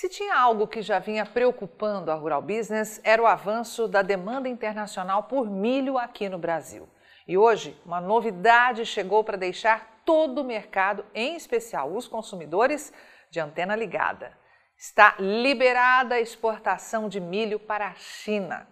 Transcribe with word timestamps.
Se 0.00 0.08
tinha 0.08 0.34
algo 0.34 0.66
que 0.66 0.80
já 0.80 0.98
vinha 0.98 1.26
preocupando 1.26 2.10
a 2.10 2.14
Rural 2.14 2.40
Business, 2.40 3.02
era 3.04 3.20
o 3.20 3.26
avanço 3.26 3.86
da 3.86 4.00
demanda 4.00 4.48
internacional 4.48 5.24
por 5.24 5.50
milho 5.50 5.98
aqui 5.98 6.26
no 6.26 6.38
Brasil. 6.38 6.88
E 7.28 7.36
hoje, 7.36 7.78
uma 7.84 8.00
novidade 8.00 8.86
chegou 8.86 9.22
para 9.22 9.36
deixar 9.36 10.00
todo 10.06 10.40
o 10.40 10.44
mercado, 10.44 11.04
em 11.14 11.36
especial 11.36 11.94
os 11.94 12.08
consumidores, 12.08 12.90
de 13.30 13.40
antena 13.40 13.76
ligada. 13.76 14.32
Está 14.74 15.16
liberada 15.18 16.14
a 16.14 16.20
exportação 16.20 17.06
de 17.06 17.20
milho 17.20 17.60
para 17.60 17.88
a 17.88 17.94
China. 17.94 18.66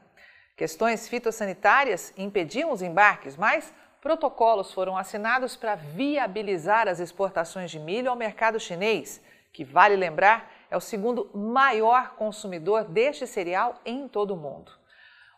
Questões 0.56 1.06
fitossanitárias 1.06 2.10
impediam 2.16 2.72
os 2.72 2.80
embarques, 2.80 3.36
mas 3.36 3.70
protocolos 4.00 4.72
foram 4.72 4.96
assinados 4.96 5.56
para 5.56 5.74
viabilizar 5.74 6.88
as 6.88 7.00
exportações 7.00 7.70
de 7.70 7.78
milho 7.78 8.08
ao 8.08 8.16
mercado 8.16 8.58
chinês, 8.58 9.20
que, 9.52 9.62
vale 9.62 9.94
lembrar, 9.94 10.56
é 10.70 10.76
o 10.76 10.80
segundo 10.80 11.30
maior 11.34 12.14
consumidor 12.16 12.84
deste 12.84 13.26
cereal 13.26 13.80
em 13.84 14.06
todo 14.08 14.34
o 14.34 14.36
mundo. 14.36 14.72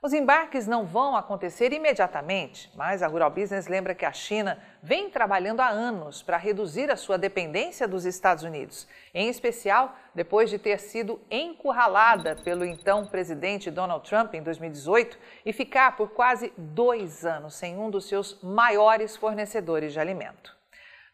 Os 0.02 0.14
embarques 0.14 0.66
não 0.66 0.86
vão 0.86 1.14
acontecer 1.14 1.74
imediatamente, 1.74 2.72
mas 2.74 3.02
a 3.02 3.06
Rural 3.06 3.30
Business 3.30 3.66
lembra 3.66 3.94
que 3.94 4.06
a 4.06 4.12
China 4.12 4.58
vem 4.82 5.10
trabalhando 5.10 5.60
há 5.60 5.68
anos 5.68 6.22
para 6.22 6.38
reduzir 6.38 6.90
a 6.90 6.96
sua 6.96 7.18
dependência 7.18 7.86
dos 7.86 8.06
Estados 8.06 8.42
Unidos, 8.42 8.88
em 9.12 9.28
especial 9.28 9.94
depois 10.14 10.48
de 10.48 10.58
ter 10.58 10.80
sido 10.80 11.20
encurralada 11.30 12.34
pelo 12.36 12.64
então 12.64 13.06
presidente 13.08 13.70
Donald 13.70 14.08
Trump 14.08 14.32
em 14.32 14.42
2018 14.42 15.18
e 15.44 15.52
ficar 15.52 15.94
por 15.98 16.12
quase 16.12 16.50
dois 16.56 17.26
anos 17.26 17.54
sem 17.54 17.76
um 17.76 17.90
dos 17.90 18.08
seus 18.08 18.42
maiores 18.42 19.18
fornecedores 19.18 19.92
de 19.92 20.00
alimento. 20.00 20.56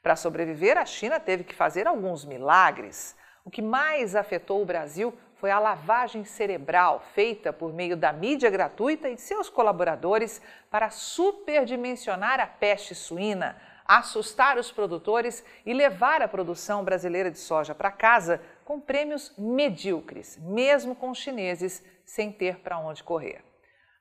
Para 0.00 0.14
sobreviver, 0.14 0.78
a 0.78 0.86
China 0.86 1.18
teve 1.18 1.42
que 1.42 1.56
fazer 1.56 1.88
alguns 1.88 2.24
milagres. 2.24 3.16
O 3.46 3.50
que 3.50 3.62
mais 3.62 4.16
afetou 4.16 4.60
o 4.60 4.66
Brasil 4.66 5.16
foi 5.36 5.52
a 5.52 5.60
lavagem 5.60 6.24
cerebral 6.24 6.98
feita 7.14 7.52
por 7.52 7.72
meio 7.72 7.96
da 7.96 8.12
mídia 8.12 8.50
gratuita 8.50 9.08
e 9.08 9.16
seus 9.16 9.48
colaboradores 9.48 10.42
para 10.68 10.90
superdimensionar 10.90 12.40
a 12.40 12.46
peste 12.48 12.92
suína, 12.92 13.56
assustar 13.86 14.58
os 14.58 14.72
produtores 14.72 15.44
e 15.64 15.72
levar 15.72 16.22
a 16.22 16.26
produção 16.26 16.82
brasileira 16.82 17.30
de 17.30 17.38
soja 17.38 17.72
para 17.72 17.92
casa 17.92 18.42
com 18.64 18.80
prêmios 18.80 19.32
medíocres, 19.38 20.36
mesmo 20.42 20.96
com 20.96 21.10
os 21.10 21.18
chineses 21.18 21.84
sem 22.04 22.32
ter 22.32 22.58
para 22.58 22.80
onde 22.80 23.04
correr. 23.04 23.44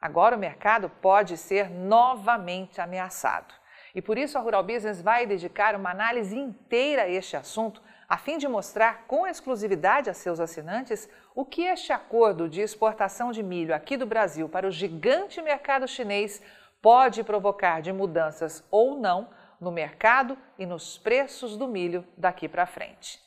Agora 0.02 0.36
o 0.36 0.40
mercado 0.40 0.90
pode 0.90 1.38
ser 1.38 1.70
novamente 1.70 2.82
ameaçado. 2.82 3.54
E 3.94 4.02
por 4.02 4.18
isso 4.18 4.40
a 4.40 4.42
Rural 4.42 4.64
Business 4.64 5.04
vai 5.04 5.28
dedicar 5.28 5.76
uma 5.76 5.92
análise 5.92 6.36
inteira 6.36 7.04
a 7.04 7.10
este 7.10 7.38
assunto 7.38 7.80
a 8.08 8.18
fim 8.18 8.38
de 8.38 8.48
mostrar 8.48 9.06
com 9.08 9.26
exclusividade 9.26 10.10
a 10.10 10.14
seus 10.14 10.40
assinantes 10.40 11.10
o 11.34 11.44
que 11.44 11.64
este 11.64 11.92
acordo 11.92 12.48
de 12.48 12.62
exportação 12.62 13.32
de 13.32 13.42
milho 13.42 13.74
aqui 13.74 13.98
do 13.98 14.06
Brasil 14.06 14.48
para 14.48 14.68
o 14.68 14.72
gigante 14.72 15.42
mercado 15.42 15.88
chinês 15.88 16.42
pode 16.82 17.24
provocar 17.24 17.82
de 17.82 17.92
mudanças 17.92 18.64
ou 18.70 18.96
não 18.96 19.30
no 19.60 19.72
mercado 19.72 20.38
e 20.58 20.66
nos 20.66 20.98
preços 20.98 21.58
do 21.58 21.68
milho 21.68 22.06
daqui 22.16 22.48
para 22.48 22.66
frente. 22.66 23.20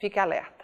Fique 0.00 0.18
alerta. 0.18 0.63